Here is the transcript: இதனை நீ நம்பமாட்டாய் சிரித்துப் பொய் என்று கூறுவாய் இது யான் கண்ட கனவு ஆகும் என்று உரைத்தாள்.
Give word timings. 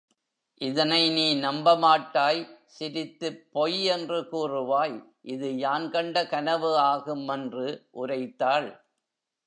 இதனை 0.61 1.09
நீ 1.09 1.35
நம்பமாட்டாய் 1.35 2.41
சிரித்துப் 2.65 3.47
பொய் 3.51 3.83
என்று 3.83 4.21
கூறுவாய் 4.21 5.03
இது 5.21 5.57
யான் 5.57 5.89
கண்ட 5.89 6.27
கனவு 6.27 6.77
ஆகும் 6.77 7.27
என்று 7.27 7.67
உரைத்தாள். 7.93 8.69